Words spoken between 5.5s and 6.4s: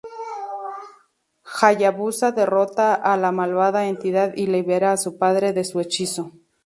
de su hechizo.